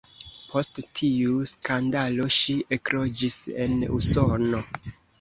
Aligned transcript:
Post 0.53 0.79
tiu 0.99 1.35
skandalo 1.51 2.27
ŝi 2.39 2.57
ekloĝis 2.81 3.41
en 3.67 3.81
Usono. 4.03 4.69